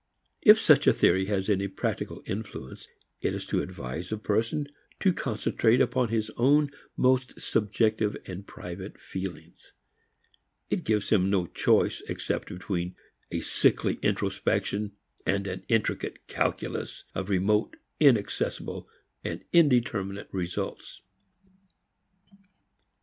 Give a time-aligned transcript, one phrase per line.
[0.41, 2.87] If such a theory has any practical influence,
[3.21, 4.65] it is to advise a person
[4.99, 9.73] to concentrate upon his own most subjective and private feelings.
[10.71, 12.95] It gives him no choice except between
[13.29, 14.93] a sickly introspection
[15.23, 18.89] and an intricate calculus of remote, inaccessible
[19.23, 21.01] and indeterminate results.